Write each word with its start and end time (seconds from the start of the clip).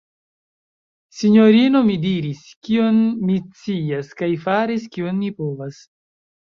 sinjorino, 1.17 1.83
mi 1.91 1.99
diris, 2.07 2.41
kion 2.69 3.05
mi 3.29 3.39
scias, 3.61 4.13
kaj 4.23 4.35
faris, 4.49 4.93
kion 4.97 5.23
mi 5.25 5.35
povas! 5.43 5.85